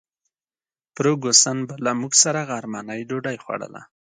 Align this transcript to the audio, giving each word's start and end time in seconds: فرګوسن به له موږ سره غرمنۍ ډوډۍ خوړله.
فرګوسن 0.95 1.57
به 1.67 1.75
له 1.85 1.91
موږ 1.99 2.13
سره 2.23 2.39
غرمنۍ 2.49 3.01
ډوډۍ 3.09 3.37
خوړله. 3.43 3.81